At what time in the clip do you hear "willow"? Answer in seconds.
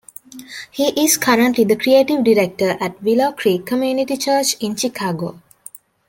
3.03-3.33